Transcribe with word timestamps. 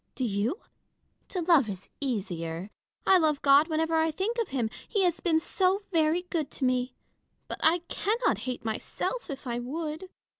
Do 0.15 0.23
you? 0.23 0.59
To 1.27 1.41
love 1.41 1.69
is 1.69 1.91
easier. 1.99 2.71
I 3.05 3.19
love 3.19 3.39
God 3.43 3.67
whenever 3.67 3.93
I 3.95 4.09
think 4.09 4.39
of 4.39 4.47
him, 4.47 4.71
he 4.87 5.03
has 5.03 5.19
been 5.19 5.39
so 5.39 5.83
very 5.91 6.23
good 6.23 6.49
to 6.53 6.65
me; 6.65 6.95
but 7.47 7.59
I 7.61 7.83
cannot 7.87 8.39
hate 8.49 8.65
myself, 8.65 9.29
if 9.29 9.45
I 9.45 9.59
would. 9.59 10.09